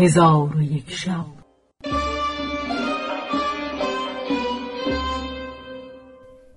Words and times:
هزار 0.00 0.56
و 0.56 0.62
یک 0.62 0.90
شب. 0.90 1.24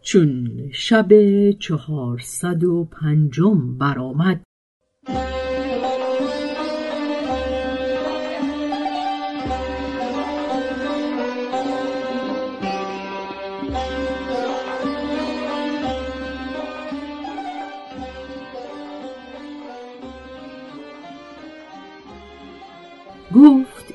چون 0.01 0.49
شب 0.73 1.07
چهارصد 1.51 2.63
و 2.63 2.85
پنجم 2.85 3.77
برآمد 3.77 4.43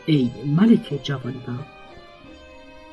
ای 0.09 0.31
ملک 0.57 1.01
جوانبخت. 1.03 1.79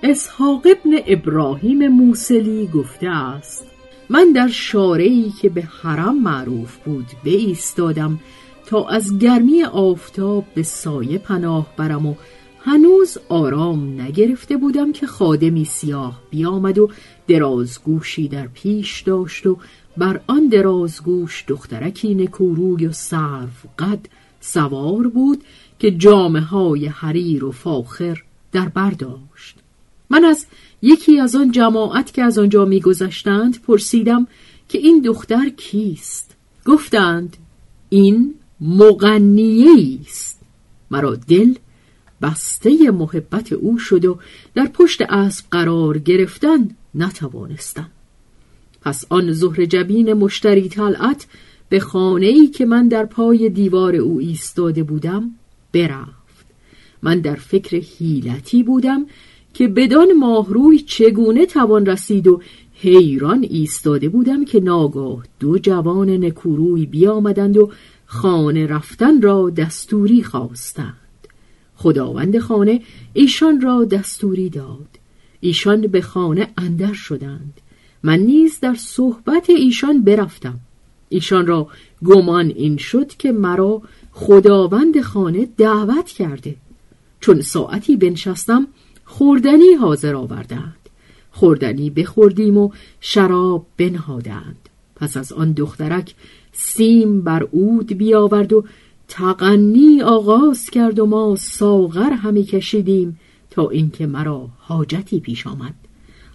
اسحاق 0.04 0.68
ابن 0.68 1.00
ابراهیم 1.08 1.88
موسلی 1.88 2.68
گفته 2.68 3.10
است 3.10 3.68
من 4.10 4.32
در 4.32 4.48
شارعی 4.48 5.34
که 5.42 5.50
به 5.50 5.62
حرم 5.62 6.22
معروف 6.22 6.78
بود 6.78 7.06
ایستادم 7.24 8.20
تا 8.66 8.88
از 8.88 9.20
گرمی 9.20 9.64
آفتاب 9.64 10.46
به 10.56 10.64
سایه 10.64 11.18
پناه 11.18 11.68
برم 11.78 12.06
و 12.06 12.16
هنوز 12.60 13.18
آرام 13.30 14.02
نگرفته 14.02 14.58
بودم 14.58 14.92
که 14.92 15.08
خادمی 15.08 15.66
سیاه 15.66 16.22
بیامد 16.30 16.78
و 16.78 16.90
درازگوشی 17.28 18.28
در 18.28 18.48
پیش 18.48 19.02
داشت 19.02 19.48
و 19.48 19.58
بر 19.98 20.20
آن 20.28 20.48
درازگوش 20.48 21.46
دخترکی 21.48 22.16
نکوروی 22.16 22.88
و 22.88 22.92
صرف 22.92 23.66
قد 23.80 24.06
سوار 24.40 25.08
بود 25.08 25.44
که 25.80 25.92
جامعه 25.92 26.42
های 26.42 26.86
حریر 26.86 27.46
و 27.46 27.52
فاخر 27.52 28.24
در 28.52 28.70
برداشت 28.70 29.56
من 30.10 30.26
از 30.26 30.46
یکی 30.82 31.20
از 31.20 31.36
آن 31.36 31.52
جماعت 31.52 32.14
که 32.14 32.24
از 32.24 32.40
آنجا 32.40 32.66
میگذشتند 32.66 33.62
پرسیدم 33.62 34.28
که 34.70 34.78
این 34.78 35.02
دختر 35.02 35.50
کیست؟ 35.50 36.36
گفتند 36.66 37.38
این 37.90 38.34
مغنیه 38.62 40.00
است. 40.02 40.42
مرا 40.92 41.16
دل 41.16 41.54
بسته 42.22 42.92
محبت 42.92 43.54
او 43.54 43.78
شد 43.78 44.06
و 44.06 44.20
در 44.54 44.66
پشت 44.66 45.02
اسب 45.02 45.46
قرار 45.52 45.98
گرفتن 45.98 46.70
نتوانستم. 46.96 47.90
پس 48.82 49.06
آن 49.10 49.32
زهر 49.32 49.66
جبین 49.66 50.14
مشتری 50.14 50.70
طلعت 50.70 51.28
به 51.70 51.80
خانه 51.80 52.26
ای 52.26 52.48
که 52.48 52.66
من 52.66 52.88
در 52.88 53.06
پای 53.06 53.50
دیوار 53.50 53.96
او 53.96 54.20
ایستاده 54.20 54.84
بودم 54.84 55.32
برفت. 55.76 56.46
من 57.04 57.20
در 57.20 57.36
فکر 57.36 57.78
حیلتی 57.78 58.64
بودم 58.64 59.06
که 59.54 59.68
بدان 59.68 60.14
ماهروی 60.14 60.80
چگونه 60.80 61.46
توان 61.46 61.86
رسید 61.86 62.28
و 62.28 62.42
حیران 62.74 63.48
ایستاده 63.50 64.10
بودم 64.10 64.46
که 64.46 64.60
ناگاه 64.60 65.24
دو 65.40 65.60
جوان 65.60 66.10
نکوروی 66.10 66.86
بیامدند 66.86 67.58
و 67.58 67.72
خانه 68.06 68.68
رفتن 68.68 69.22
را 69.22 69.50
دستوری 69.50 70.24
خواستند. 70.24 70.96
خداوند 71.76 72.40
خانه 72.40 72.82
ایشان 73.14 73.62
را 73.62 73.86
دستوری 73.86 74.50
داد. 74.50 75.00
ایشان 75.40 75.82
به 75.82 76.02
خانه 76.02 76.48
اندر 76.58 76.94
شدند. 76.94 77.62
من 78.04 78.20
نیز 78.20 78.60
در 78.60 78.76
صحبت 78.76 79.50
ایشان 79.50 80.02
برفتم. 80.02 80.60
ایشان 81.10 81.48
را 81.48 81.68
گمان 82.06 82.48
این 82.48 82.78
شد 82.78 83.08
که 83.08 83.32
مرا 83.32 83.82
خداوند 84.12 85.02
خانه 85.02 85.48
دعوت 85.58 86.06
کرده. 86.06 86.56
چون 87.20 87.42
ساعتی 87.42 87.98
بنشستم 87.98 88.68
خوردنی 89.06 89.74
حاضر 89.74 90.16
آوردند. 90.16 90.76
خوردنی 91.32 91.90
بخوردیم 91.90 92.58
و 92.58 92.70
شراب 93.02 93.66
بنهادند. 93.78 94.70
پس 94.96 95.18
از 95.18 95.34
آن 95.34 95.52
دخترک 95.52 96.16
سیم 96.52 97.22
بر 97.22 97.44
عود 97.44 97.94
بیاورد 97.94 98.54
و 98.54 98.64
تقنی 99.08 100.02
آغاز 100.02 100.70
کرد 100.70 101.00
و 101.00 101.06
ما 101.06 101.36
ساغر 101.36 102.10
همی 102.14 102.44
کشیدیم 102.44 103.20
تا 103.52 103.70
اینکه 103.70 104.06
مرا 104.06 104.50
حاجتی 104.58 105.20
پیش 105.20 105.48
آمد. 105.48 105.74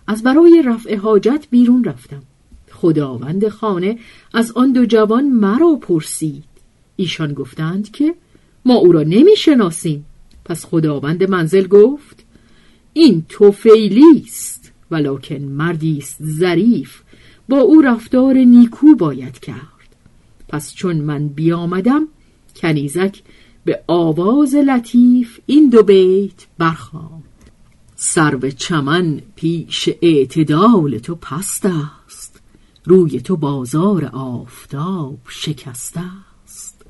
از 0.07 0.23
برای 0.23 0.63
رفع 0.67 0.97
حاجت 0.97 1.47
بیرون 1.51 1.85
رفتم. 1.85 2.23
خداوند 2.81 3.49
خانه 3.49 3.99
از 4.35 4.53
آن 4.53 4.73
دو 4.73 4.85
جوان 4.85 5.29
مرا 5.29 5.77
پرسید. 5.81 6.45
ایشان 6.97 7.35
گفتند 7.35 7.91
که 7.91 8.15
ما 8.65 8.75
او 8.75 8.93
را 8.93 9.03
نمی 9.03 9.37
شناسیم 9.37 10.07
پس 10.45 10.65
خداوند 10.65 11.31
منزل 11.31 11.67
گفت 11.67 12.25
این 12.93 13.25
توفیلی 13.29 14.23
است 14.25 14.73
ولکن 14.91 15.35
مردی 15.35 15.99
است 15.99 16.17
ظریف 16.25 17.01
با 17.49 17.59
او 17.59 17.81
رفتار 17.81 18.35
نیکو 18.35 18.95
باید 18.95 19.39
کرد. 19.39 19.97
پس 20.49 20.75
چون 20.75 20.97
من 20.97 21.29
بیامدم 21.29 22.09
کنیزک 22.57 23.23
به 23.65 23.83
آواز 23.87 24.55
لطیف 24.55 25.41
این 25.47 25.69
دو 25.69 25.83
بیت 25.83 26.47
برخواند 26.59 27.25
سرو 27.97 28.51
چمن 28.51 29.21
پیش 29.37 29.89
اعتدال 30.03 30.99
تو 30.99 31.15
پست 31.15 31.67
روی 32.85 33.21
تو 33.21 33.37
بازار 33.37 34.05
آفتاب 34.13 35.19
شکسته 35.29 36.01
است. 36.45 36.83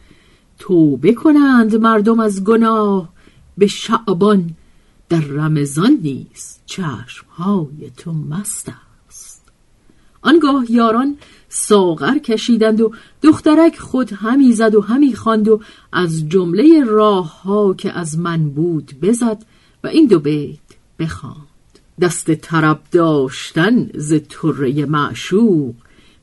توبه 0.59 1.13
کنند 1.13 1.77
مردم 1.77 2.21
از 2.21 2.45
گناه 2.45 3.13
به 3.59 3.67
شعبان 3.67 4.51
در 5.09 5.21
رمضان 5.21 5.99
نیز 6.03 6.59
چشمهای 6.67 7.91
تو 7.97 8.13
مست 8.13 8.73
است. 9.09 9.43
آنگاه 10.23 10.65
یاران 10.71 11.17
ساغر 11.49 12.19
کشیدند 12.19 12.81
و 12.81 12.93
دخترک 13.23 13.79
خود 13.79 14.13
همی 14.13 14.53
زد 14.53 14.75
و 14.75 14.81
همی 14.81 15.15
خواند 15.15 15.49
و 15.49 15.61
از 15.93 16.29
جمله 16.29 16.85
راه 16.85 17.43
ها 17.43 17.75
که 17.75 17.99
از 17.99 18.19
من 18.19 18.51
بود 18.51 18.95
بزد 19.03 19.45
و 19.85 19.87
این 19.87 20.07
دو 20.07 20.21
بیت 20.21 20.59
بخواند 20.99 21.50
دست 22.01 22.35
طرب 22.35 22.81
داشتن 22.93 23.91
ز 23.95 24.15
طره 24.29 24.87
معشوق 24.87 25.75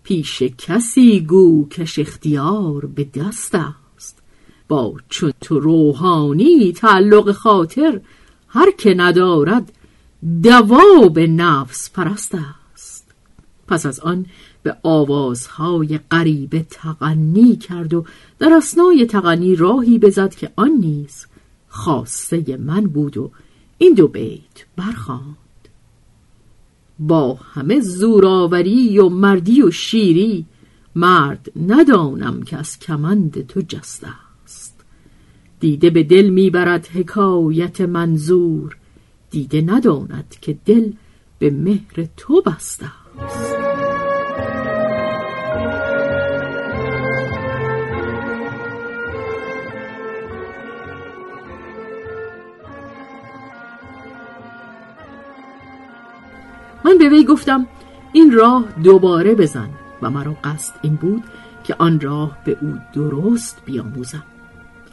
پیش 0.03 0.43
کسی 0.57 1.19
گو 1.19 1.67
کش 1.69 1.99
اختیار 1.99 2.85
به 2.85 3.03
دست 3.03 3.55
است. 3.55 4.17
با 4.67 4.93
چون 5.09 5.33
تو 5.41 5.59
روحانی 5.59 6.73
تعلق 6.73 7.31
خاطر 7.31 8.01
هر 8.47 8.71
که 8.71 8.93
ندارد 8.93 9.71
دواب 10.43 11.19
نفس 11.19 11.89
پرست 11.89 12.35
است. 12.73 13.07
پس 13.67 13.85
از 13.85 13.99
آن 13.99 14.25
به 14.63 14.77
آوازهای 14.83 15.99
غریبه 16.11 16.65
تغنی 16.69 17.55
کرد 17.55 17.93
و 17.93 18.05
در 18.39 18.53
اسنای 18.53 19.05
تغنی 19.05 19.55
راهی 19.55 19.99
بزد 19.99 20.35
که 20.35 20.51
آن 20.55 20.71
نیز 20.71 21.25
خواسته 21.69 22.57
من 22.57 22.81
بود 22.81 23.17
و 23.17 23.31
این 23.77 23.93
دو 23.93 24.07
بیت 24.07 24.65
برخواند 24.77 25.46
با 26.99 27.33
همه 27.33 27.79
زوراوری 27.79 28.99
و 28.99 29.09
مردی 29.09 29.61
و 29.61 29.71
شیری 29.71 30.45
مرد 30.95 31.51
ندانم 31.67 32.43
که 32.43 32.57
از 32.57 32.79
کمند 32.79 33.47
تو 33.47 33.61
جسته 33.61 34.07
است. 34.43 34.75
دیده 35.59 35.89
به 35.89 36.03
دل 36.03 36.29
می‌برد 36.29 36.87
حکایت 36.87 37.81
منظور 37.81 38.77
دیده 39.31 39.61
نداند 39.61 40.35
که 40.41 40.57
دل 40.65 40.91
به 41.39 41.51
مهر 41.51 42.07
تو 42.17 42.41
بسته 42.41 42.85
است. 43.19 43.46
من 56.87 56.97
به 56.97 57.09
وی 57.09 57.23
گفتم 57.23 57.67
این 58.13 58.31
راه 58.31 58.65
دوباره 58.83 59.35
بزن 59.35 59.69
و 60.01 60.09
مرا 60.09 60.37
قصد 60.43 60.73
این 60.81 60.95
بود 60.95 61.23
که 61.63 61.75
آن 61.79 61.99
راه 61.99 62.37
به 62.45 62.57
او 62.61 62.73
درست 62.93 63.61
بیاموزم. 63.65 64.23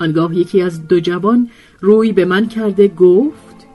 آنگاه 0.01 0.37
یکی 0.37 0.63
از 0.63 0.89
دو 0.89 1.01
جوان 1.01 1.51
روی 1.81 2.13
به 2.13 2.25
من 2.25 2.47
کرده 2.49 2.89
گفت 2.89 3.67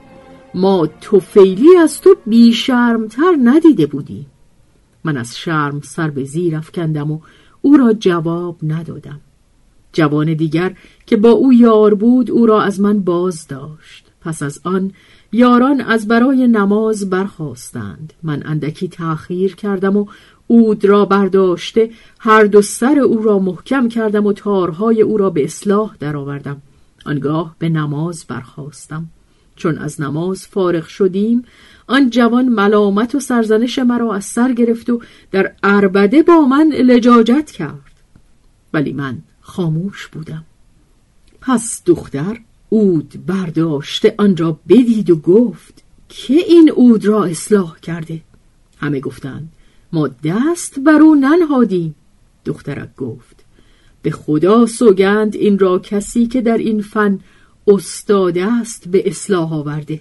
ما 0.54 0.86
توفیلی 1.00 1.76
از 1.76 2.00
تو 2.00 2.16
بیشرمتر 2.26 3.36
ندیده 3.44 3.86
بودیم 3.86 4.26
من 5.04 5.16
از 5.16 5.38
شرم 5.38 5.80
سر 5.80 6.10
به 6.10 6.24
زیر 6.24 6.56
افکندم 6.56 7.10
و 7.10 7.20
او 7.62 7.76
را 7.76 7.92
جواب 7.92 8.56
ندادم. 8.62 9.20
جوان 9.92 10.34
دیگر 10.34 10.76
که 11.06 11.16
با 11.16 11.30
او 11.30 11.52
یار 11.52 11.94
بود 11.94 12.30
او 12.30 12.46
را 12.46 12.62
از 12.62 12.80
من 12.80 13.00
باز 13.00 13.46
داشت 13.46 14.09
پس 14.20 14.42
از 14.42 14.60
آن 14.64 14.92
یاران 15.32 15.80
از 15.80 16.08
برای 16.08 16.46
نماز 16.46 17.10
برخواستند 17.10 18.12
من 18.22 18.42
اندکی 18.46 18.88
تأخیر 18.88 19.56
کردم 19.56 19.96
و 19.96 20.06
اود 20.46 20.84
را 20.84 21.04
برداشته 21.04 21.90
هر 22.18 22.44
دو 22.44 22.62
سر 22.62 22.98
او 22.98 23.22
را 23.22 23.38
محکم 23.38 23.88
کردم 23.88 24.26
و 24.26 24.32
تارهای 24.32 25.02
او 25.02 25.16
را 25.16 25.30
به 25.30 25.44
اصلاح 25.44 25.96
درآوردم. 26.00 26.62
آنگاه 27.06 27.56
به 27.58 27.68
نماز 27.68 28.24
برخواستم 28.28 29.06
چون 29.56 29.78
از 29.78 30.00
نماز 30.00 30.46
فارغ 30.46 30.86
شدیم 30.86 31.44
آن 31.86 32.10
جوان 32.10 32.48
ملامت 32.48 33.14
و 33.14 33.20
سرزنش 33.20 33.78
مرا 33.78 34.14
از 34.14 34.24
سر 34.24 34.52
گرفت 34.52 34.90
و 34.90 35.00
در 35.30 35.52
اربده 35.62 36.22
با 36.22 36.40
من 36.40 36.68
لجاجت 36.68 37.50
کرد. 37.50 37.92
ولی 38.72 38.92
من 38.92 39.18
خاموش 39.40 40.06
بودم. 40.06 40.44
پس 41.40 41.82
دختر 41.86 42.40
اود 42.70 43.26
برداشته 43.26 44.14
آن 44.18 44.36
را 44.36 44.60
بدید 44.68 45.10
و 45.10 45.16
گفت 45.16 45.82
که 46.08 46.34
این 46.34 46.70
اود 46.70 47.04
را 47.04 47.24
اصلاح 47.24 47.80
کرده؟ 47.80 48.20
همه 48.78 49.00
گفتند 49.00 49.52
ما 49.92 50.08
دست 50.08 50.78
بر 50.78 51.02
او 51.02 51.14
ننهادیم. 51.14 51.94
دخترک 52.44 52.96
گفت 52.96 53.44
به 54.02 54.10
خدا 54.10 54.66
سوگند 54.66 55.36
این 55.36 55.58
را 55.58 55.78
کسی 55.78 56.26
که 56.26 56.40
در 56.40 56.58
این 56.58 56.82
فن 56.82 57.20
استاد 57.66 58.38
است 58.38 58.88
به 58.88 59.08
اصلاح 59.08 59.54
آورده. 59.54 60.00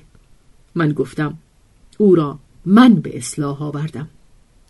من 0.75 0.91
گفتم 0.91 1.37
او 1.97 2.15
را 2.15 2.39
من 2.65 2.95
به 2.95 3.17
اصلاح 3.17 3.63
آوردم. 3.63 4.07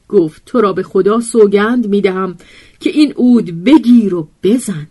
گفت 0.07 0.41
تو 0.45 0.61
را 0.61 0.73
به 0.73 0.83
خدا 0.83 1.19
سوگند 1.19 1.87
می 1.87 2.01
دهم 2.01 2.37
که 2.79 2.89
این 2.89 3.13
اود 3.15 3.63
بگیر 3.63 4.15
و 4.15 4.27
بزن. 4.43 4.87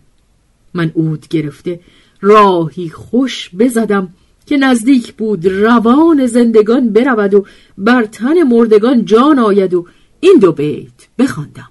من 0.75 0.91
اود 0.95 1.29
گرفته 1.29 1.81
راهی 2.20 2.88
خوش 2.88 3.50
بزدم 3.59 4.15
که 4.47 4.56
نزدیک 4.56 5.15
بود 5.15 5.47
روان 5.47 6.26
زندگان 6.26 6.93
برود 6.93 7.35
و 7.35 7.47
بر 7.79 8.05
تن 8.05 8.43
مردگان 8.43 9.05
جان 9.05 9.38
آید 9.38 9.75
و 9.75 9.87
این 10.20 10.38
دو 10.41 10.53
بیت 10.53 11.09
بخواندم. 11.19 11.69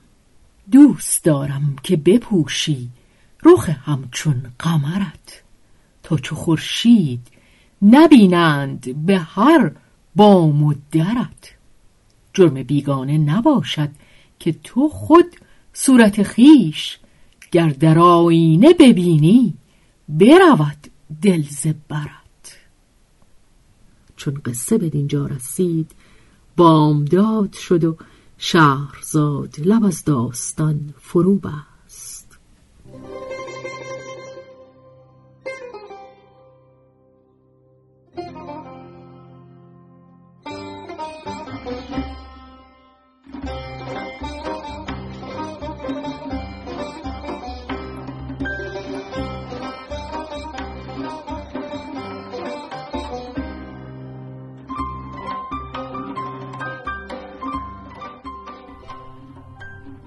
دوست 0.71 1.23
دارم 1.23 1.75
که 1.83 1.97
بپوشی 1.97 2.89
رخ 3.43 3.69
همچون 3.69 4.43
قمرت. 4.59 5.43
تا 6.03 6.17
چو 6.17 6.35
خورشید 6.35 7.19
نبینند 7.81 9.05
به 9.05 9.17
هر 9.17 9.71
بام 10.15 10.63
و 10.63 10.73
درت. 10.91 11.53
جرم 12.33 12.63
بیگانه 12.63 13.17
نباشد 13.17 13.89
که 14.39 14.55
تو 14.63 14.89
خود 14.89 15.35
صورت 15.73 16.23
خیش 16.23 16.99
گر 17.51 17.69
در 17.69 17.99
آینه 17.99 18.73
ببینی. 18.73 19.53
برود 20.09 20.87
دل 21.21 21.43
برت 21.87 22.57
چون 24.15 24.33
قصه 24.45 24.77
به 24.77 24.89
دینجا 24.89 25.25
رسید 25.25 25.91
بامداد 26.57 27.53
شد 27.53 27.83
و 27.83 27.97
شهرزاد 28.37 29.59
لب 29.59 29.85
از 29.85 30.03
داستان 30.03 30.93
فرو 30.99 31.35
بست 31.35 31.76